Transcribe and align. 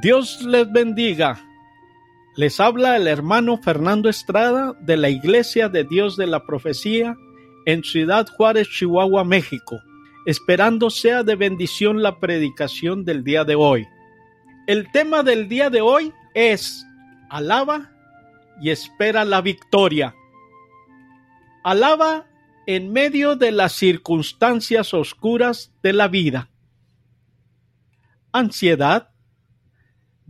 Dios 0.00 0.40
les 0.42 0.70
bendiga. 0.72 1.38
Les 2.34 2.58
habla 2.58 2.96
el 2.96 3.06
hermano 3.06 3.58
Fernando 3.58 4.08
Estrada 4.08 4.72
de 4.80 4.96
la 4.96 5.10
Iglesia 5.10 5.68
de 5.68 5.84
Dios 5.84 6.16
de 6.16 6.26
la 6.26 6.46
Profecía 6.46 7.16
en 7.66 7.84
Ciudad 7.84 8.26
Juárez, 8.26 8.70
Chihuahua, 8.70 9.24
México, 9.24 9.78
esperando 10.24 10.88
sea 10.88 11.22
de 11.22 11.36
bendición 11.36 12.02
la 12.02 12.18
predicación 12.18 13.04
del 13.04 13.24
día 13.24 13.44
de 13.44 13.56
hoy. 13.56 13.86
El 14.66 14.90
tema 14.90 15.22
del 15.22 15.48
día 15.50 15.68
de 15.68 15.82
hoy 15.82 16.14
es 16.32 16.82
alaba 17.28 17.92
y 18.62 18.70
espera 18.70 19.26
la 19.26 19.42
victoria. 19.42 20.14
Alaba 21.62 22.26
en 22.66 22.90
medio 22.90 23.36
de 23.36 23.52
las 23.52 23.72
circunstancias 23.72 24.94
oscuras 24.94 25.74
de 25.82 25.92
la 25.92 26.08
vida. 26.08 26.48
Ansiedad, 28.32 29.09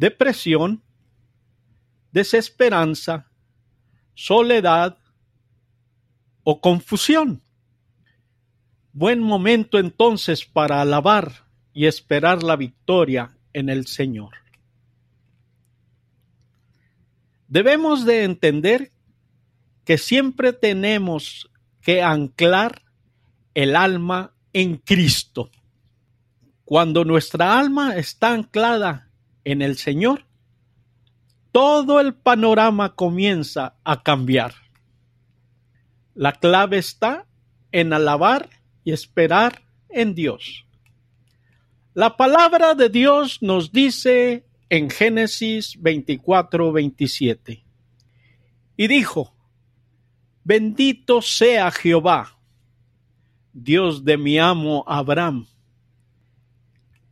depresión, 0.00 0.82
desesperanza, 2.10 3.30
soledad 4.14 4.96
o 6.42 6.62
confusión. 6.62 7.42
Buen 8.94 9.20
momento 9.20 9.78
entonces 9.78 10.46
para 10.46 10.80
alabar 10.80 11.44
y 11.74 11.84
esperar 11.84 12.42
la 12.42 12.56
victoria 12.56 13.36
en 13.52 13.68
el 13.68 13.86
Señor. 13.86 14.36
Debemos 17.46 18.06
de 18.06 18.24
entender 18.24 18.92
que 19.84 19.98
siempre 19.98 20.55
tenemos 20.55 21.50
que 21.82 22.02
anclar 22.02 22.84
el 23.52 23.77
alma 23.77 24.32
en 24.55 24.78
Cristo. 24.78 25.50
Cuando 26.64 27.05
nuestra 27.05 27.58
alma 27.58 27.96
está 27.96 28.32
anclada 28.32 29.09
en 29.44 29.62
el 29.62 29.77
Señor, 29.77 30.27
todo 31.52 32.00
el 32.00 32.14
panorama 32.14 32.94
comienza 32.94 33.74
a 33.84 34.02
cambiar. 34.02 34.55
La 36.14 36.32
clave 36.32 36.78
está 36.78 37.27
en 37.72 37.92
alabar 37.92 38.48
y 38.84 38.92
esperar 38.92 39.62
en 39.88 40.14
Dios. 40.14 40.66
La 41.94 42.16
palabra 42.16 42.74
de 42.74 42.88
Dios 42.88 43.42
nos 43.42 43.72
dice 43.72 44.44
en 44.69 44.91
Génesis 44.91 45.77
24, 45.80 46.72
27. 46.72 47.64
Y 48.77 48.86
dijo, 48.86 49.34
Bendito 50.44 51.20
sea 51.20 51.70
Jehová, 51.70 52.38
Dios 53.52 54.04
de 54.04 54.16
mi 54.16 54.38
amo 54.38 54.84
Abraham, 54.86 55.47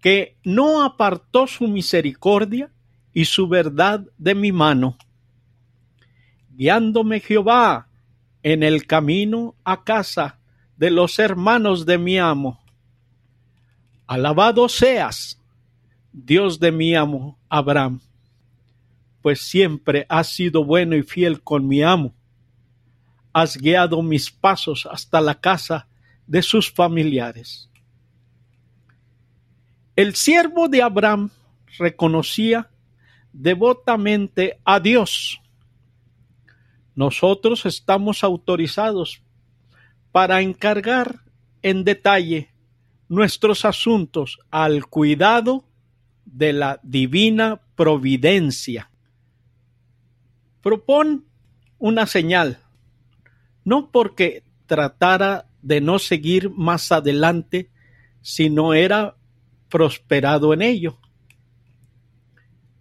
que 0.01 0.37
no 0.45 0.85
apartó 0.85 1.47
su 1.47 1.67
misericordia 1.67 2.71
y 3.13 3.25
su 3.25 3.49
verdad 3.49 4.07
de 4.17 4.35
mi 4.35 4.53
mano, 4.53 4.97
guiándome 6.51 7.21
Jehová 7.21 7.89
en 8.43 8.63
el 8.63 8.87
camino 8.87 9.57
a 9.65 9.85
casa 9.85 10.39
de 10.77 10.91
los 10.91 11.19
hermanos 11.19 11.85
de 11.87 11.99
mi 11.99 12.19
amo. 12.19 12.61
Alabado 14.07 14.69
seas, 14.69 15.41
Dios 16.13 16.61
de 16.61 16.73
mi 16.73 16.95
amo 16.95 17.39
Abraham, 17.49 18.01
pues 19.21 19.41
siempre 19.41 20.07
has 20.09 20.29
sido 20.29 20.65
bueno 20.65 20.97
y 20.97 21.03
fiel 21.03 21.43
con 21.43 21.67
mi 21.67 21.83
amo. 21.83 22.15
Has 23.33 23.57
guiado 23.57 24.03
mis 24.03 24.31
pasos 24.31 24.89
hasta 24.91 25.21
la 25.21 25.41
casa 25.41 25.89
de 26.27 26.43
sus 26.43 26.71
familiares. 26.71 27.68
El 29.99 30.15
siervo 30.15 30.69
de 30.69 30.81
Abraham 30.81 31.31
reconocía 31.77 32.71
devotamente 33.33 34.61
a 34.65 34.79
Dios. 34.79 35.41
Nosotros 36.95 37.67
estamos 37.67 38.23
autorizados 38.23 39.21
para 40.13 40.41
encargar 40.41 41.25
en 41.63 41.83
detalle 41.83 42.53
nuestros 43.09 43.65
asuntos 43.65 44.39
al 44.53 44.87
cuidado 44.87 45.65
de 46.25 46.53
la 46.53 46.79
divina 46.85 47.61
providencia. 47.75 48.93
Propon 50.63 51.25
una 51.77 52.07
señal, 52.07 52.61
no 53.65 53.91
porque 53.91 54.45
tratara 54.67 55.49
de 55.61 55.81
no 55.81 55.99
seguir 55.99 56.51
más 56.51 56.93
adelante 56.93 57.73
si 58.23 58.49
no 58.49 58.75
era 58.75 59.17
prosperado 59.69 60.53
en 60.53 60.63
ello. 60.63 60.99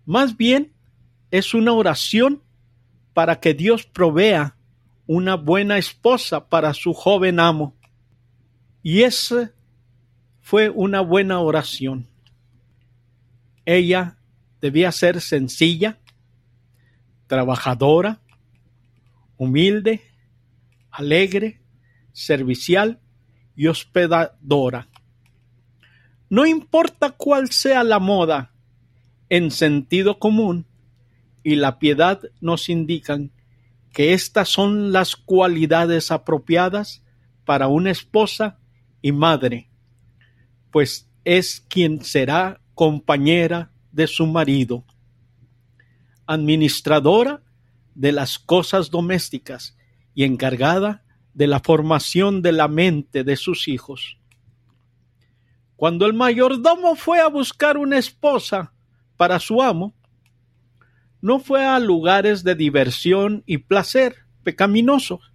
Más 0.05 0.37
bien 0.37 0.73
es 1.31 1.53
una 1.53 1.73
oración 1.73 2.41
para 3.13 3.39
que 3.39 3.53
Dios 3.53 3.85
provea 3.85 4.55
una 5.05 5.35
buena 5.35 5.77
esposa 5.77 6.49
para 6.49 6.73
su 6.73 6.93
joven 6.93 7.39
amo. 7.39 7.75
Y 8.83 9.03
esa 9.03 9.53
fue 10.41 10.69
una 10.69 11.01
buena 11.01 11.39
oración. 11.39 12.07
Ella 13.65 14.17
debía 14.61 14.91
ser 14.91 15.19
sencilla, 15.19 15.99
trabajadora, 17.27 18.21
humilde, 19.35 20.01
alegre, 20.91 21.61
servicial 22.13 22.99
y 23.55 23.67
hospedadora. 23.67 24.87
No 26.29 26.45
importa 26.45 27.11
cuál 27.11 27.51
sea 27.51 27.83
la 27.83 27.99
moda, 27.99 28.51
en 29.29 29.51
sentido 29.51 30.19
común 30.19 30.65
y 31.43 31.55
la 31.55 31.79
piedad 31.79 32.21
nos 32.41 32.69
indican 32.69 33.31
que 33.93 34.13
estas 34.13 34.49
son 34.49 34.91
las 34.91 35.15
cualidades 35.15 36.11
apropiadas 36.11 37.03
para 37.45 37.67
una 37.67 37.91
esposa 37.91 38.59
y 39.01 39.11
madre, 39.11 39.69
pues 40.71 41.09
es 41.23 41.65
quien 41.67 42.03
será 42.03 42.61
compañera 42.75 43.71
de 43.91 44.07
su 44.07 44.27
marido, 44.27 44.83
administradora 46.25 47.41
de 47.95 48.11
las 48.11 48.37
cosas 48.37 48.91
domésticas 48.91 49.77
y 50.13 50.25
encargada 50.25 51.03
de 51.33 51.47
la 51.47 51.59
formación 51.59 52.41
de 52.41 52.51
la 52.51 52.67
mente 52.67 53.23
de 53.23 53.35
sus 53.35 53.67
hijos. 53.67 54.16
Cuando 55.77 56.07
el 56.07 56.13
mayordomo 56.13 56.95
fue 56.95 57.21
a 57.21 57.27
buscar 57.27 57.77
una 57.77 57.99
esposa 57.99 58.73
para 59.15 59.39
su 59.39 59.61
amo, 59.61 59.93
no 61.21 61.39
fue 61.39 61.65
a 61.65 61.77
lugares 61.77 62.43
de 62.43 62.55
diversión 62.55 63.43
y 63.45 63.59
placer 63.59 64.15
pecaminosos, 64.41 65.31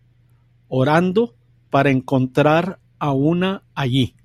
orando 0.66 1.36
para 1.70 1.90
encontrar 1.90 2.80
a 2.98 3.12
una 3.12 3.62
allí, 3.74 4.16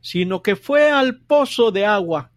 sino 0.00 0.42
que 0.42 0.54
fue 0.54 0.92
al 0.92 1.18
pozo 1.18 1.72
de 1.72 1.86
agua, 1.86 2.30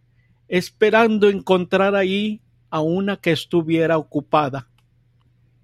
esperando 0.48 1.30
encontrar 1.30 1.96
allí 1.96 2.42
a 2.72 2.82
una 2.82 3.18
que 3.18 3.32
estuviera 3.32 4.00
ocupada. 4.00 4.68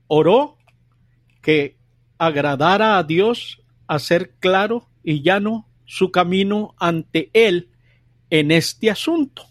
Oró 0.05 0.57
que 1.41 1.75
agradara 2.19 2.99
a 2.99 3.03
Dios 3.03 3.63
hacer 3.87 4.35
claro 4.39 4.87
y 5.03 5.23
llano 5.23 5.70
su 5.91 6.09
camino 6.09 6.73
ante 6.79 7.29
Él 7.33 7.69
en 8.29 8.51
este 8.51 8.89
asunto. 8.89 9.43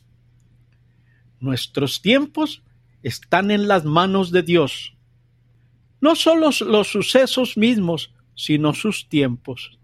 Nuestros 1.39 2.01
tiempos 2.01 2.63
están 3.03 3.51
en 3.51 3.69
las 3.69 3.85
manos 3.85 4.33
de 4.33 4.43
Dios. 4.43 4.97
No 6.01 6.15
solo 6.15 6.49
los 6.61 6.89
sucesos 6.89 7.59
mismos, 7.59 8.15
sino 8.35 8.73
sus 8.73 9.07
tiempos. 9.11 9.79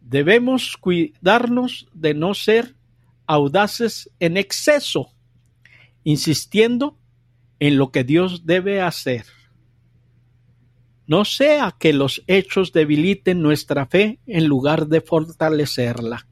Debemos 0.00 0.76
cuidarnos 0.76 1.86
de 1.94 2.12
no 2.12 2.34
ser 2.34 2.74
audaces 3.28 4.10
en 4.18 4.38
exceso, 4.38 5.12
insistiendo 6.02 6.98
en 7.60 7.78
lo 7.78 7.92
que 7.92 8.02
Dios 8.02 8.46
debe 8.46 8.80
hacer. 8.80 9.26
No 11.06 11.24
sea 11.24 11.76
que 11.78 11.92
los 11.92 12.22
hechos 12.26 12.72
debiliten 12.72 13.40
nuestra 13.40 13.86
fe 13.86 14.18
en 14.26 14.46
lugar 14.46 14.88
de 14.88 15.00
fortalecerla. 15.00 16.26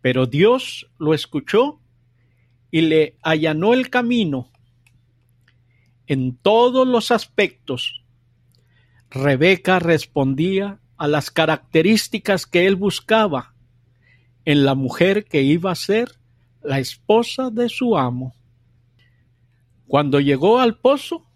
Pero 0.00 0.26
Dios 0.26 0.90
lo 0.98 1.14
escuchó 1.14 1.80
y 2.70 2.82
le 2.82 3.16
allanó 3.22 3.74
el 3.74 3.90
camino 3.90 4.50
en 6.06 6.36
todos 6.36 6.88
los 6.88 7.10
aspectos. 7.10 8.02
Rebeca 9.10 9.78
respondía 9.78 10.80
a 10.96 11.06
las 11.06 11.30
características 11.30 12.46
que 12.46 12.66
él 12.66 12.76
buscaba 12.76 13.54
en 14.44 14.64
la 14.64 14.74
mujer 14.74 15.24
que 15.24 15.42
iba 15.42 15.70
a 15.70 15.76
ser 15.76 16.12
la 16.62 16.78
esposa 16.78 17.50
de 17.50 17.68
su 17.68 17.96
amo. 17.96 18.34
Cuando 19.86 20.20
llegó 20.20 20.60
al 20.60 20.78
pozo, 20.78 21.26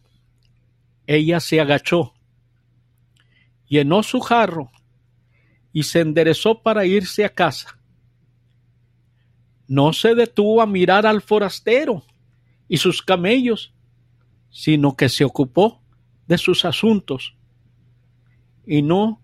ella 1.06 1.40
se 1.40 1.60
agachó, 1.60 2.13
llenó 3.74 4.04
su 4.04 4.20
jarro 4.20 4.70
y 5.72 5.82
se 5.82 6.00
enderezó 6.00 6.62
para 6.62 6.86
irse 6.86 7.24
a 7.24 7.28
casa. 7.28 7.76
No 9.66 9.92
se 9.92 10.14
detuvo 10.14 10.62
a 10.62 10.66
mirar 10.66 11.06
al 11.06 11.22
forastero 11.22 12.04
y 12.68 12.76
sus 12.76 13.02
camellos, 13.02 13.74
sino 14.50 14.94
que 14.94 15.08
se 15.08 15.24
ocupó 15.24 15.80
de 16.28 16.38
sus 16.38 16.64
asuntos 16.64 17.34
y 18.64 18.82
no 18.82 19.20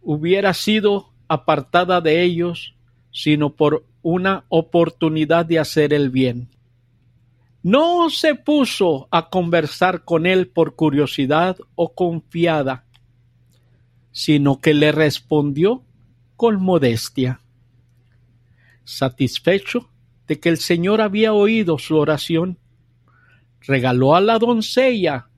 hubiera 0.00 0.54
sido 0.54 1.12
apartada 1.28 2.00
de 2.00 2.22
ellos 2.22 2.74
sino 3.12 3.54
por 3.54 3.84
una 4.00 4.44
oportunidad 4.48 5.46
de 5.46 5.60
hacer 5.60 5.92
el 5.92 6.10
bien. 6.10 6.48
No 7.62 8.10
se 8.10 8.34
puso 8.34 9.06
a 9.12 9.28
conversar 9.28 10.04
con 10.04 10.26
él 10.26 10.48
por 10.48 10.74
curiosidad 10.74 11.58
o 11.76 11.94
confiada, 11.94 12.86
sino 14.12 14.60
que 14.60 14.74
le 14.74 14.92
respondió 14.92 15.84
con 16.36 16.62
modestia. 16.62 17.40
Satisfecho 18.84 19.90
de 20.26 20.38
que 20.38 20.48
el 20.48 20.58
Señor 20.58 21.00
había 21.00 21.32
oído 21.32 21.78
su 21.78 21.96
oración, 21.96 22.58
regaló 23.60 24.14
a 24.14 24.20
la 24.20 24.38
doncella 24.38 25.28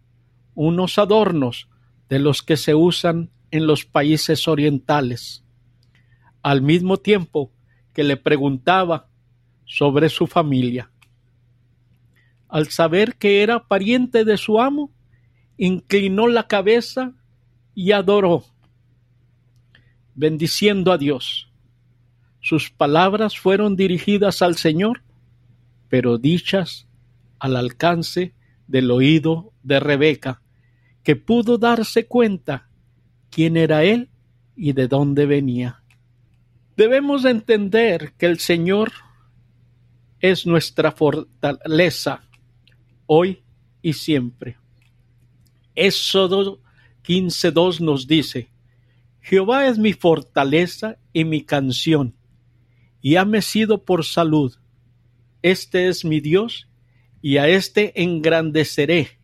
unos 0.54 0.98
adornos 0.98 1.68
de 2.08 2.18
los 2.18 2.42
que 2.42 2.56
se 2.56 2.74
usan 2.74 3.30
en 3.50 3.66
los 3.66 3.84
países 3.84 4.48
orientales, 4.48 5.44
al 6.42 6.62
mismo 6.62 6.96
tiempo 6.96 7.52
que 7.92 8.04
le 8.04 8.16
preguntaba 8.16 9.08
sobre 9.64 10.08
su 10.08 10.26
familia. 10.26 10.90
Al 12.48 12.68
saber 12.68 13.16
que 13.16 13.42
era 13.42 13.66
pariente 13.66 14.24
de 14.24 14.36
su 14.36 14.60
amo, 14.60 14.92
inclinó 15.56 16.26
la 16.28 16.46
cabeza 16.46 17.14
y 17.74 17.92
adoró, 17.92 18.44
bendiciendo 20.14 20.92
a 20.92 20.98
Dios. 20.98 21.50
Sus 22.40 22.70
palabras 22.70 23.38
fueron 23.38 23.76
dirigidas 23.76 24.42
al 24.42 24.56
Señor, 24.56 25.02
pero 25.88 26.18
dichas 26.18 26.86
al 27.38 27.56
alcance 27.56 28.34
del 28.66 28.90
oído 28.90 29.52
de 29.62 29.80
Rebeca, 29.80 30.42
que 31.02 31.16
pudo 31.16 31.58
darse 31.58 32.06
cuenta 32.06 32.68
quién 33.30 33.56
era 33.56 33.84
él 33.84 34.10
y 34.56 34.72
de 34.72 34.88
dónde 34.88 35.26
venía. 35.26 35.82
Debemos 36.76 37.24
entender 37.24 38.14
que 38.18 38.26
el 38.26 38.38
Señor 38.38 38.92
es 40.20 40.46
nuestra 40.46 40.92
fortaleza 40.92 42.24
hoy 43.06 43.42
y 43.82 43.92
siempre. 43.92 44.56
Éxodo 45.74 46.60
15.2 47.04 47.80
nos 47.80 48.06
dice, 48.06 48.48
Jehová 49.24 49.68
es 49.68 49.78
mi 49.78 49.94
fortaleza 49.94 50.98
y 51.14 51.24
mi 51.24 51.40
canción, 51.40 52.14
y 53.00 53.16
ha 53.16 53.24
sido 53.40 53.82
por 53.82 54.04
salud. 54.04 54.54
Este 55.40 55.88
es 55.88 56.04
mi 56.04 56.20
Dios, 56.20 56.68
y 57.22 57.38
a 57.38 57.48
éste 57.48 58.02
engrandeceré, 58.02 59.18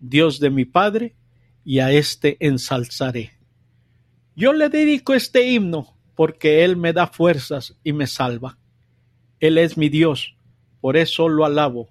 Dios 0.00 0.38
de 0.38 0.50
mi 0.50 0.66
Padre, 0.66 1.16
y 1.64 1.78
a 1.78 1.90
éste 1.92 2.36
ensalzaré. 2.40 3.32
Yo 4.36 4.52
le 4.52 4.68
dedico 4.68 5.14
este 5.14 5.50
himno 5.50 5.96
porque 6.14 6.62
Él 6.62 6.76
me 6.76 6.92
da 6.92 7.06
fuerzas 7.06 7.74
y 7.82 7.94
me 7.94 8.06
salva. 8.06 8.58
Él 9.40 9.56
es 9.56 9.78
mi 9.78 9.88
Dios, 9.88 10.36
por 10.82 10.98
eso 10.98 11.30
lo 11.30 11.46
alabo. 11.46 11.88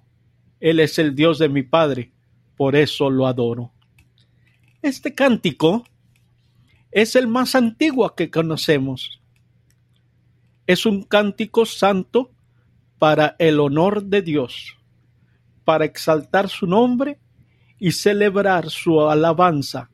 Él 0.60 0.78
es 0.78 0.96
el 1.00 1.16
Dios 1.16 1.40
de 1.40 1.48
mi 1.48 1.64
Padre, 1.64 2.12
por 2.56 2.76
eso 2.76 3.10
lo 3.10 3.26
adoro. 3.26 3.72
Este 4.80 5.12
cántico 5.12 5.82
es 6.92 7.16
el 7.16 7.26
más 7.26 7.54
antiguo 7.54 8.14
que 8.14 8.30
conocemos. 8.30 9.22
Es 10.66 10.84
un 10.84 11.02
cántico 11.02 11.64
santo 11.64 12.30
para 12.98 13.34
el 13.38 13.58
honor 13.60 14.04
de 14.04 14.22
Dios, 14.22 14.76
para 15.64 15.86
exaltar 15.86 16.48
su 16.48 16.66
nombre 16.66 17.18
y 17.78 17.92
celebrar 17.92 18.70
su 18.70 19.00
alabanza, 19.00 19.90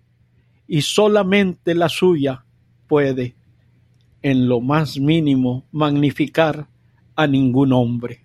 y 0.67 0.83
solamente 0.83 1.75
la 1.75 1.89
suya 1.89 2.45
puede 2.87 3.37
en 4.21 4.49
lo 4.49 4.61
más 4.61 4.99
mínimo 4.99 5.67
magnificar 5.71 6.69
a 7.15 7.27
ningún 7.27 7.73
hombre. 7.73 8.25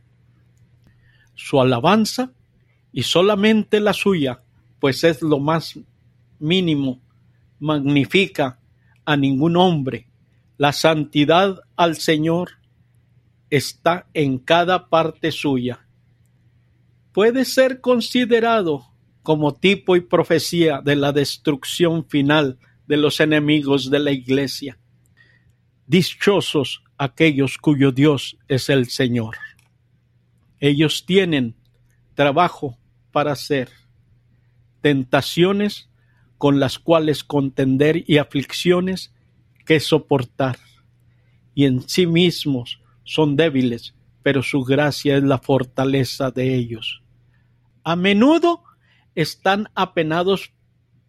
Su 1.35 1.61
alabanza, 1.61 2.33
y 2.91 3.03
solamente 3.03 3.79
la 3.79 3.93
suya, 3.93 4.41
pues 4.79 5.03
es 5.03 5.21
lo 5.21 5.39
más 5.39 5.79
mínimo, 6.39 6.99
magnifica 7.59 8.59
a 9.05 9.17
ningún 9.17 9.57
hombre. 9.57 10.07
La 10.57 10.73
santidad 10.73 11.59
al 11.75 11.97
Señor 11.97 12.51
está 13.49 14.07
en 14.13 14.39
cada 14.39 14.89
parte 14.89 15.31
suya. 15.31 15.85
Puede 17.11 17.45
ser 17.45 17.81
considerado 17.81 18.87
como 19.21 19.53
tipo 19.53 19.95
y 19.95 20.01
profecía 20.01 20.81
de 20.81 20.95
la 20.95 21.11
destrucción 21.11 22.05
final 22.05 22.57
de 22.87 22.97
los 22.97 23.19
enemigos 23.19 23.89
de 23.89 23.99
la 23.99 24.11
Iglesia. 24.11 24.77
Dichosos 25.87 26.83
aquellos 26.97 27.57
cuyo 27.57 27.91
Dios 27.91 28.37
es 28.47 28.69
el 28.69 28.89
Señor. 28.89 29.37
Ellos 30.59 31.05
tienen 31.05 31.55
trabajo 32.15 32.77
para 33.11 33.33
hacer, 33.33 33.69
tentaciones 34.81 35.89
con 36.43 36.59
las 36.59 36.77
cuales 36.77 37.23
contender 37.23 38.03
y 38.05 38.17
aflicciones 38.17 39.13
que 39.65 39.79
soportar. 39.79 40.57
Y 41.55 41.63
en 41.63 41.87
sí 41.87 42.05
mismos 42.05 42.81
son 43.05 43.37
débiles, 43.37 43.95
pero 44.23 44.43
su 44.43 44.65
gracia 44.65 45.15
es 45.15 45.23
la 45.23 45.37
fortaleza 45.37 46.31
de 46.31 46.53
ellos. 46.53 47.01
A 47.85 47.95
menudo 47.95 48.61
están 49.15 49.69
apenados, 49.73 50.51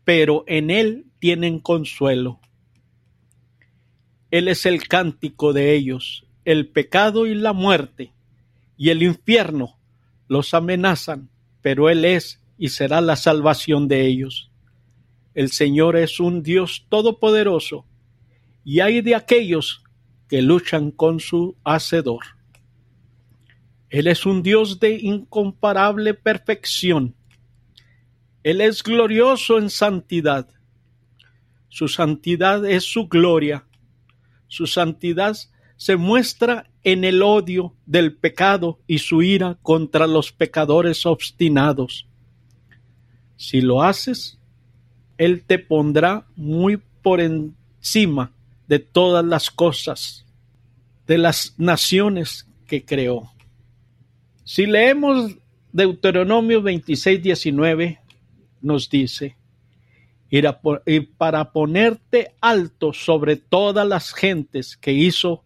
pero 0.04 0.44
en 0.46 0.70
Él 0.70 1.06
tienen 1.18 1.58
consuelo. 1.58 2.38
Él 4.30 4.46
es 4.46 4.66
el 4.66 4.86
cántico 4.86 5.52
de 5.52 5.74
ellos. 5.74 6.28
El 6.44 6.68
pecado 6.68 7.26
y 7.26 7.34
la 7.34 7.52
muerte 7.52 8.12
y 8.76 8.90
el 8.90 9.02
infierno 9.02 9.80
los 10.28 10.54
amenazan, 10.54 11.28
pero 11.60 11.90
Él 11.90 12.04
es 12.04 12.40
y 12.56 12.68
será 12.68 13.00
la 13.00 13.16
salvación 13.16 13.88
de 13.88 14.06
ellos. 14.06 14.52
El 15.34 15.50
Señor 15.50 15.96
es 15.96 16.20
un 16.20 16.42
Dios 16.42 16.86
todopoderoso, 16.88 17.86
y 18.64 18.80
hay 18.80 19.02
de 19.02 19.14
aquellos 19.14 19.82
que 20.28 20.40
luchan 20.42 20.90
con 20.90 21.20
su 21.20 21.56
Hacedor. 21.64 22.24
Él 23.90 24.06
es 24.06 24.26
un 24.26 24.42
Dios 24.42 24.80
de 24.80 24.98
incomparable 24.98 26.14
perfección. 26.14 27.14
Él 28.42 28.60
es 28.60 28.82
glorioso 28.82 29.58
en 29.58 29.70
santidad. 29.70 30.48
Su 31.68 31.88
santidad 31.88 32.64
es 32.64 32.84
su 32.84 33.08
gloria 33.08 33.66
su 34.54 34.68
santidad 34.68 35.36
se 35.76 35.96
muestra 35.96 36.70
en 36.84 37.02
el 37.02 37.22
odio 37.22 37.74
del 37.86 38.14
pecado 38.14 38.78
y 38.86 38.98
su 38.98 39.20
ira 39.20 39.58
contra 39.62 40.06
los 40.06 40.30
pecadores 40.30 41.06
obstinados. 41.06 42.06
Si 43.36 43.60
lo 43.60 43.82
haces, 43.82 44.38
Él 45.18 45.44
te 45.46 45.58
pondrá 45.58 46.26
muy 46.36 46.80
por 47.02 47.20
encima 47.20 48.32
de 48.66 48.78
todas 48.78 49.24
las 49.24 49.50
cosas, 49.50 50.24
de 51.06 51.18
las 51.18 51.54
naciones 51.58 52.48
que 52.66 52.84
creó. 52.84 53.30
Si 54.44 54.66
leemos 54.66 55.36
Deuteronomio 55.72 56.62
26, 56.62 57.22
19, 57.22 58.00
nos 58.60 58.88
dice, 58.88 59.36
y 60.86 61.00
para 61.00 61.52
ponerte 61.52 62.34
alto 62.40 62.92
sobre 62.92 63.36
todas 63.36 63.86
las 63.86 64.12
gentes 64.12 64.76
que 64.76 64.92
hizo 64.92 65.44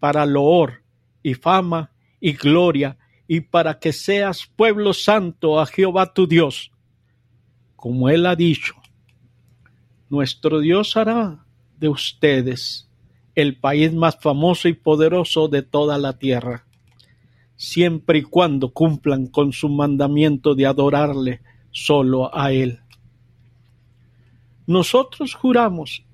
para 0.00 0.26
loor 0.26 0.82
y 1.22 1.34
fama 1.34 1.92
y 2.20 2.32
gloria 2.32 2.98
y 3.28 3.40
para 3.40 3.78
que 3.78 3.92
seas 3.92 4.46
pueblo 4.56 4.92
santo 4.92 5.60
a 5.60 5.66
Jehová 5.66 6.12
tu 6.12 6.26
Dios, 6.26 6.72
como 7.76 8.08
él 8.08 8.26
ha 8.26 8.34
dicho. 8.34 8.74
Nuestro 10.10 10.60
Dios 10.60 10.96
hará 10.96 11.46
de 11.78 11.88
ustedes 11.88 12.88
el 13.34 13.56
país 13.58 13.92
más 13.92 14.18
famoso 14.20 14.68
y 14.68 14.74
poderoso 14.74 15.48
de 15.48 15.62
toda 15.62 15.98
la 15.98 16.18
tierra, 16.18 16.66
siempre 17.56 18.18
y 18.18 18.22
cuando 18.22 18.72
cumplan 18.72 19.26
con 19.26 19.52
su 19.52 19.68
mandamiento 19.68 20.54
de 20.54 20.66
adorarle 20.66 21.40
solo 21.70 22.36
a 22.36 22.52
él. 22.52 22.80
Nosotros 24.66 25.34
juramos 25.34 26.04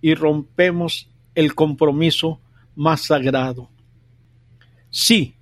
y 0.00 0.14
rompemos 0.14 1.10
el 1.34 1.54
compromiso 1.54 2.40
más 2.76 3.02
sagrado. 3.02 3.68
Sí, 4.90 5.36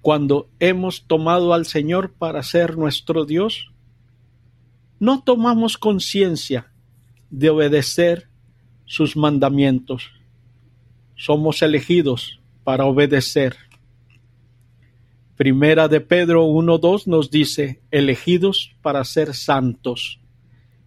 cuando 0.00 0.48
hemos 0.60 1.06
tomado 1.06 1.52
al 1.52 1.66
Señor 1.66 2.12
para 2.12 2.42
ser 2.44 2.78
nuestro 2.78 3.24
Dios, 3.24 3.72
no 5.00 5.22
tomamos 5.22 5.76
conciencia 5.76 6.72
de 7.30 7.50
obedecer 7.50 8.28
sus 8.84 9.16
mandamientos. 9.16 10.10
Somos 11.16 11.62
elegidos 11.62 12.40
para 12.64 12.84
obedecer. 12.84 13.56
Primera 15.36 15.88
de 15.88 16.00
Pedro 16.00 16.46
1.2 16.46 17.06
nos 17.06 17.30
dice, 17.30 17.82
elegidos 17.90 18.74
para 18.82 19.04
ser 19.04 19.34
santos. 19.34 20.20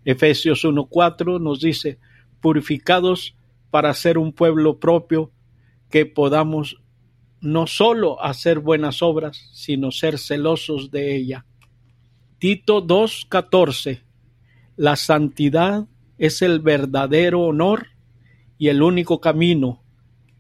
Efesios 0.06 0.64
1.4 0.64 1.40
nos 1.40 1.60
dice, 1.60 2.00
purificados 2.42 3.36
para 3.70 3.94
ser 3.94 4.18
un 4.18 4.34
pueblo 4.34 4.80
propio 4.80 5.32
que 5.90 6.06
podamos 6.06 6.82
no 7.42 7.68
solo 7.68 8.22
hacer 8.24 8.60
buenas 8.60 9.02
obras, 9.02 9.50
sino 9.54 9.92
ser 9.92 10.18
celosos 10.18 10.92
de 10.92 11.16
ella. 11.16 11.46
Tito 12.38 12.86
2.14 12.86 14.02
La 14.76 14.96
santidad 14.96 15.88
es 16.20 16.44
el 16.44 16.60
verdadero 16.60 17.42
honor 17.42 17.88
y 18.58 18.68
el 18.68 18.84
único 18.84 19.20
camino 19.22 19.82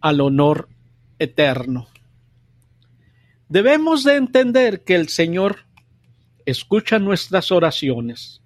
al 0.02 0.22
honor 0.22 0.70
eterno. 1.18 1.88
Debemos 3.48 4.04
de 4.04 4.18
entender 4.18 4.84
que 4.84 4.96
el 4.96 5.08
Señor 5.10 5.66
escucha 6.46 7.00
nuestras 7.00 7.52
oraciones. 7.52 8.42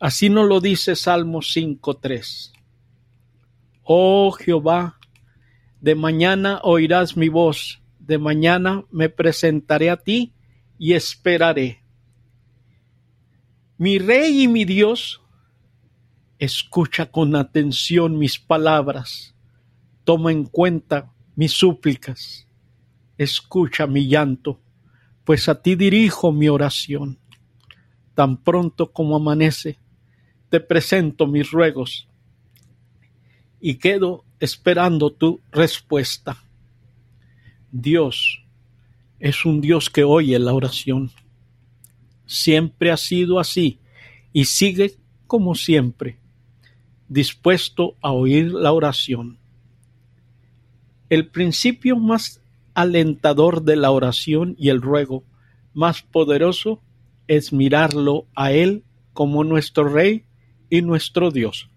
Así 0.00 0.28
nos 0.28 0.48
lo 0.48 0.60
dice 0.60 0.96
Salmo 0.96 1.38
5.3. 1.38 2.52
Oh 3.84 4.32
Jehová, 4.32 4.98
de 5.80 5.94
mañana 5.94 6.60
oirás 6.62 7.16
mi 7.16 7.28
voz, 7.28 7.80
de 8.00 8.18
mañana 8.18 8.84
me 8.90 9.08
presentaré 9.08 9.90
a 9.90 9.96
ti 9.96 10.34
y 10.76 10.94
esperaré. 10.94 11.82
Mi 13.76 13.98
Rey 13.98 14.42
y 14.42 14.48
mi 14.48 14.64
Dios, 14.64 15.22
escucha 16.38 17.10
con 17.10 17.36
atención 17.36 18.18
mis 18.18 18.38
palabras, 18.38 19.34
toma 20.04 20.32
en 20.32 20.44
cuenta 20.44 21.12
mis 21.34 21.52
súplicas 21.52 22.48
escucha 23.18 23.88
mi 23.88 24.06
llanto, 24.06 24.60
pues 25.24 25.48
a 25.48 25.60
ti 25.60 25.74
dirijo 25.74 26.32
mi 26.32 26.48
oración. 26.48 27.18
Tan 28.14 28.38
pronto 28.38 28.92
como 28.92 29.16
amanece, 29.16 29.78
te 30.48 30.60
presento 30.60 31.26
mis 31.26 31.50
ruegos 31.50 32.08
y 33.60 33.74
quedo 33.74 34.24
esperando 34.40 35.12
tu 35.12 35.40
respuesta. 35.50 36.42
Dios 37.70 38.44
es 39.18 39.44
un 39.44 39.60
Dios 39.60 39.90
que 39.90 40.04
oye 40.04 40.38
la 40.38 40.54
oración. 40.54 41.10
Siempre 42.24 42.90
ha 42.90 42.96
sido 42.96 43.38
así 43.40 43.80
y 44.32 44.44
sigue 44.44 44.96
como 45.26 45.54
siempre, 45.54 46.18
dispuesto 47.08 47.96
a 48.00 48.12
oír 48.12 48.52
la 48.52 48.72
oración. 48.72 49.38
El 51.08 51.28
principio 51.28 51.96
más 51.96 52.40
alentador 52.74 53.62
de 53.62 53.76
la 53.76 53.90
oración 53.90 54.54
y 54.58 54.68
el 54.68 54.80
ruego, 54.80 55.24
más 55.74 56.02
poderoso 56.02 56.80
es 57.26 57.52
mirarlo 57.52 58.26
a 58.34 58.52
Él 58.52 58.84
como 59.12 59.42
nuestro 59.42 59.88
Rey 59.88 60.24
y 60.70 60.82
nuestro 60.82 61.30
Dios. 61.30 61.68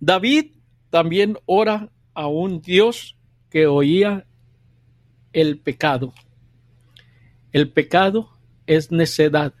David 0.00 0.52
también 0.90 1.38
ora 1.46 1.90
a 2.14 2.26
un 2.26 2.60
Dios 2.60 3.16
que 3.50 3.66
oía 3.66 4.26
el 5.32 5.58
pecado. 5.58 6.12
El 7.52 7.70
pecado 7.70 8.30
es 8.66 8.90
necedad 8.92 9.54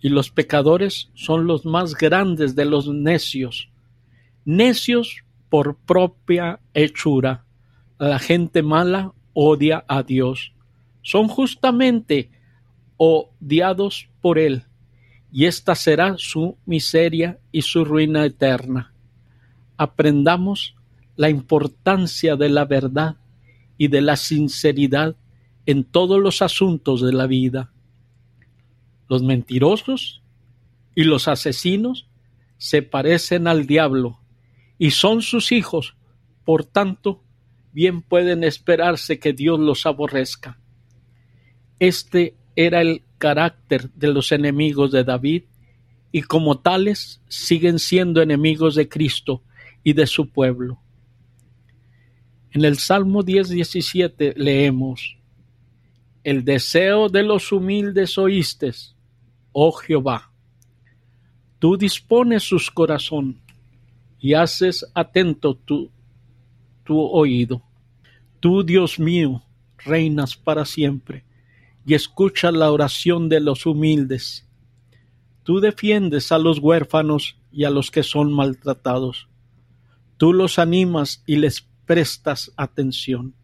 y 0.00 0.08
los 0.08 0.30
pecadores 0.30 1.10
son 1.14 1.46
los 1.46 1.64
más 1.64 1.94
grandes 1.94 2.54
de 2.54 2.64
los 2.64 2.88
necios. 2.88 3.69
Necios 4.44 5.22
por 5.48 5.76
propia 5.76 6.60
hechura. 6.72 7.44
La 7.98 8.18
gente 8.18 8.62
mala 8.62 9.12
odia 9.34 9.84
a 9.88 10.02
Dios 10.02 10.52
son 11.02 11.28
justamente 11.28 12.30
odiados 12.96 14.08
por 14.20 14.38
Él, 14.38 14.64
y 15.32 15.46
esta 15.46 15.74
será 15.74 16.16
su 16.18 16.56
miseria 16.66 17.38
y 17.52 17.62
su 17.62 17.84
ruina 17.84 18.24
eterna. 18.24 18.92
Aprendamos 19.76 20.76
la 21.16 21.30
importancia 21.30 22.36
de 22.36 22.48
la 22.48 22.64
verdad 22.64 23.16
y 23.76 23.88
de 23.88 24.00
la 24.02 24.16
sinceridad 24.16 25.16
en 25.66 25.84
todos 25.84 26.20
los 26.20 26.42
asuntos 26.42 27.02
de 27.02 27.12
la 27.12 27.26
vida. 27.26 27.72
Los 29.08 29.22
mentirosos 29.22 30.22
y 30.94 31.04
los 31.04 31.28
asesinos 31.28 32.08
se 32.58 32.82
parecen 32.82 33.46
al 33.48 33.66
diablo 33.66 34.19
y 34.80 34.92
son 34.92 35.20
sus 35.20 35.52
hijos, 35.52 35.94
por 36.42 36.64
tanto, 36.64 37.22
bien 37.70 38.00
pueden 38.00 38.42
esperarse 38.42 39.18
que 39.18 39.34
Dios 39.34 39.60
los 39.60 39.84
aborrezca. 39.84 40.58
Este 41.78 42.34
era 42.56 42.80
el 42.80 43.02
carácter 43.18 43.90
de 43.90 44.08
los 44.08 44.32
enemigos 44.32 44.90
de 44.90 45.04
David 45.04 45.42
y 46.12 46.22
como 46.22 46.60
tales 46.60 47.20
siguen 47.28 47.78
siendo 47.78 48.22
enemigos 48.22 48.74
de 48.74 48.88
Cristo 48.88 49.42
y 49.84 49.92
de 49.92 50.06
su 50.06 50.30
pueblo. 50.30 50.80
En 52.50 52.64
el 52.64 52.78
Salmo 52.78 53.22
10:17 53.22 54.32
leemos, 54.34 55.18
El 56.24 56.42
deseo 56.42 57.10
de 57.10 57.22
los 57.22 57.52
humildes 57.52 58.16
oíste, 58.16 58.72
oh 59.52 59.72
Jehová. 59.72 60.32
Tú 61.58 61.76
dispones 61.76 62.44
sus 62.44 62.70
corazón 62.70 63.42
y 64.20 64.34
haces 64.34 64.86
atento 64.94 65.54
tu 65.54 65.90
oído. 66.88 67.62
Tú, 68.40 68.62
Dios 68.62 68.98
mío, 68.98 69.42
reinas 69.78 70.36
para 70.36 70.64
siempre 70.64 71.24
y 71.84 71.94
escuchas 71.94 72.52
la 72.52 72.70
oración 72.70 73.28
de 73.28 73.40
los 73.40 73.66
humildes. 73.66 74.46
Tú 75.42 75.60
defiendes 75.60 76.32
a 76.32 76.38
los 76.38 76.58
huérfanos 76.58 77.36
y 77.50 77.64
a 77.64 77.70
los 77.70 77.90
que 77.90 78.02
son 78.02 78.32
maltratados. 78.32 79.28
Tú 80.16 80.32
los 80.32 80.58
animas 80.58 81.22
y 81.26 81.36
les 81.36 81.66
prestas 81.86 82.52
atención. 82.56 83.34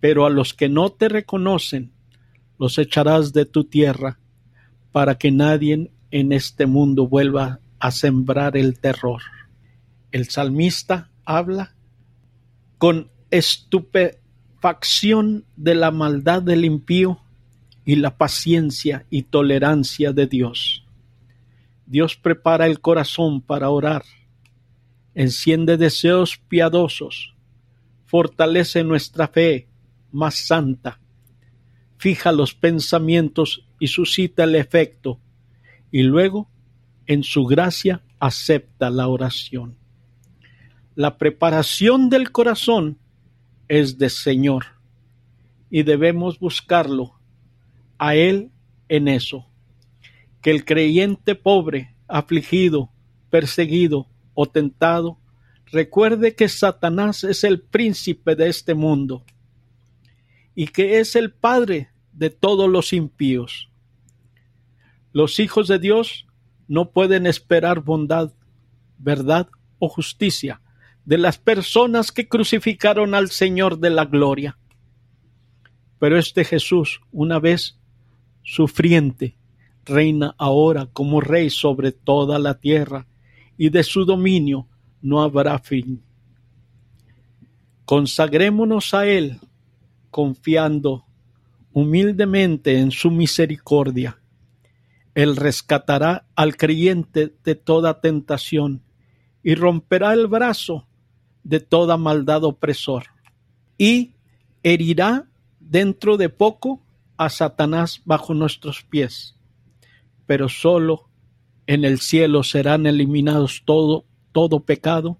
Pero 0.00 0.26
a 0.26 0.30
los 0.30 0.54
que 0.54 0.68
no 0.68 0.90
te 0.90 1.08
reconocen, 1.08 1.92
los 2.58 2.78
echarás 2.78 3.32
de 3.32 3.46
tu 3.46 3.64
tierra, 3.64 4.18
para 4.92 5.16
que 5.16 5.30
nadie 5.30 5.90
en 6.10 6.32
este 6.32 6.66
mundo 6.66 7.08
vuelva 7.08 7.60
a 7.78 7.90
sembrar 7.90 8.56
el 8.56 8.78
terror. 8.78 9.22
El 10.14 10.30
salmista 10.30 11.10
habla 11.24 11.74
con 12.78 13.10
estupefacción 13.32 15.44
de 15.56 15.74
la 15.74 15.90
maldad 15.90 16.40
del 16.40 16.64
impío 16.64 17.18
y 17.84 17.96
la 17.96 18.16
paciencia 18.16 19.06
y 19.10 19.22
tolerancia 19.22 20.12
de 20.12 20.28
Dios. 20.28 20.86
Dios 21.86 22.14
prepara 22.14 22.68
el 22.68 22.78
corazón 22.78 23.40
para 23.40 23.70
orar, 23.70 24.04
enciende 25.16 25.76
deseos 25.76 26.36
piadosos, 26.36 27.34
fortalece 28.04 28.84
nuestra 28.84 29.26
fe 29.26 29.66
más 30.12 30.36
santa, 30.36 31.00
fija 31.98 32.30
los 32.30 32.54
pensamientos 32.54 33.66
y 33.80 33.88
suscita 33.88 34.44
el 34.44 34.54
efecto, 34.54 35.18
y 35.90 36.04
luego, 36.04 36.48
en 37.06 37.24
su 37.24 37.46
gracia, 37.46 38.04
acepta 38.20 38.90
la 38.90 39.08
oración. 39.08 39.82
La 40.96 41.18
preparación 41.18 42.08
del 42.08 42.30
corazón 42.30 42.98
es 43.66 43.98
de 43.98 44.08
Señor 44.08 44.66
y 45.68 45.82
debemos 45.82 46.38
buscarlo 46.38 47.18
a 47.98 48.14
Él 48.14 48.52
en 48.88 49.08
eso. 49.08 49.44
Que 50.40 50.52
el 50.52 50.64
creyente 50.64 51.34
pobre, 51.34 51.96
afligido, 52.06 52.92
perseguido 53.28 54.06
o 54.34 54.46
tentado, 54.46 55.18
recuerde 55.66 56.36
que 56.36 56.48
Satanás 56.48 57.24
es 57.24 57.42
el 57.42 57.60
príncipe 57.60 58.36
de 58.36 58.48
este 58.48 58.74
mundo 58.74 59.24
y 60.54 60.68
que 60.68 61.00
es 61.00 61.16
el 61.16 61.32
padre 61.32 61.88
de 62.12 62.30
todos 62.30 62.70
los 62.70 62.92
impíos. 62.92 63.68
Los 65.10 65.40
hijos 65.40 65.66
de 65.66 65.80
Dios 65.80 66.28
no 66.68 66.92
pueden 66.92 67.26
esperar 67.26 67.80
bondad, 67.80 68.32
verdad 68.96 69.48
o 69.80 69.88
justicia 69.88 70.60
de 71.04 71.18
las 71.18 71.38
personas 71.38 72.12
que 72.12 72.28
crucificaron 72.28 73.14
al 73.14 73.30
Señor 73.30 73.78
de 73.78 73.90
la 73.90 74.06
gloria. 74.06 74.58
Pero 75.98 76.18
este 76.18 76.44
Jesús, 76.44 77.00
una 77.12 77.38
vez 77.38 77.78
sufriente, 78.42 79.36
reina 79.84 80.34
ahora 80.38 80.86
como 80.92 81.20
rey 81.20 81.50
sobre 81.50 81.92
toda 81.92 82.38
la 82.38 82.58
tierra, 82.58 83.06
y 83.56 83.68
de 83.68 83.82
su 83.84 84.04
dominio 84.04 84.66
no 85.00 85.22
habrá 85.22 85.58
fin. 85.58 86.02
Consagrémonos 87.84 88.94
a 88.94 89.06
Él, 89.06 89.38
confiando 90.10 91.04
humildemente 91.72 92.78
en 92.78 92.90
su 92.90 93.10
misericordia. 93.10 94.18
Él 95.14 95.36
rescatará 95.36 96.26
al 96.34 96.56
creyente 96.56 97.34
de 97.44 97.54
toda 97.54 98.00
tentación 98.00 98.82
y 99.42 99.54
romperá 99.54 100.12
el 100.14 100.26
brazo 100.26 100.86
de 101.44 101.60
toda 101.60 101.96
maldad 101.96 102.44
opresor, 102.44 103.04
y 103.78 104.12
herirá 104.62 105.26
dentro 105.60 106.16
de 106.16 106.28
poco 106.28 106.80
a 107.16 107.28
Satanás 107.30 108.02
bajo 108.04 108.34
nuestros 108.34 108.82
pies, 108.82 109.36
pero 110.26 110.48
solo 110.48 111.08
en 111.66 111.84
el 111.84 112.00
cielo 112.00 112.42
serán 112.42 112.86
eliminados 112.86 113.62
todo, 113.64 114.04
todo 114.32 114.60
pecado 114.60 115.18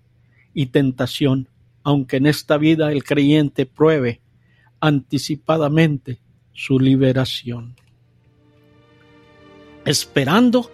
y 0.53 0.67
tentación, 0.67 1.49
aunque 1.83 2.17
en 2.17 2.27
esta 2.27 2.57
vida 2.57 2.93
el 2.93 3.05
creyente 3.05 3.67
pruebe 3.67 4.21
anticipadamente 4.81 6.21
su 6.53 6.79
liberación. 6.79 7.77
Esperando 9.85 10.71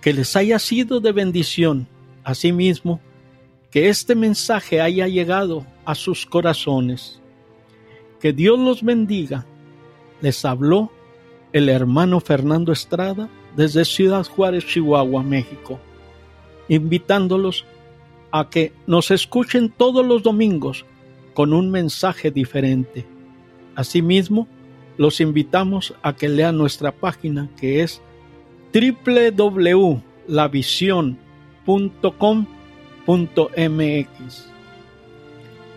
que 0.00 0.12
les 0.12 0.34
haya 0.36 0.58
sido 0.58 1.00
de 1.00 1.12
bendición, 1.12 1.88
asimismo, 2.24 3.00
que 3.70 3.88
este 3.88 4.14
mensaje 4.14 4.80
haya 4.80 5.06
llegado 5.06 5.64
a 5.84 5.94
sus 5.94 6.26
corazones. 6.26 7.20
Que 8.20 8.32
Dios 8.32 8.58
los 8.58 8.82
bendiga. 8.82 9.46
Les 10.20 10.44
habló 10.44 10.90
el 11.52 11.68
hermano 11.68 12.20
Fernando 12.20 12.72
Estrada 12.72 13.28
desde 13.56 13.84
Ciudad 13.84 14.26
Juárez, 14.26 14.66
Chihuahua, 14.66 15.22
México, 15.22 15.80
invitándolos 16.68 17.64
a 18.30 18.48
que 18.48 18.72
nos 18.86 19.10
escuchen 19.10 19.70
todos 19.70 20.04
los 20.06 20.22
domingos 20.22 20.84
con 21.34 21.52
un 21.52 21.70
mensaje 21.70 22.30
diferente. 22.30 23.06
Asimismo, 23.74 24.46
los 24.96 25.20
invitamos 25.20 25.94
a 26.02 26.14
que 26.14 26.28
lean 26.28 26.58
nuestra 26.58 26.92
página 26.92 27.48
que 27.58 27.82
es 27.82 28.02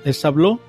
Les 0.06 0.26
habló 0.26 0.60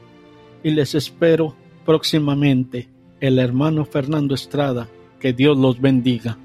y 0.63 0.71
les 0.71 0.95
espero 0.95 1.55
próximamente 1.85 2.89
el 3.21 3.39
hermano 3.39 3.85
Fernando 3.85 4.35
Estrada. 4.35 4.89
Que 5.21 5.33
Dios 5.33 5.57
los 5.57 5.81
bendiga. 5.81 6.39